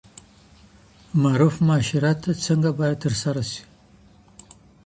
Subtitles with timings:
[1.21, 3.61] معروف معاشرت څنګه بايد ترسره سي؟